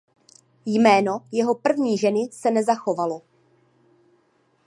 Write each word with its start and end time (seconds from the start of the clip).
Jméno 0.65 1.27
jeho 1.31 1.55
první 1.55 1.97
ženy 1.97 2.29
se 2.31 2.51
nezachovalo. 2.51 3.21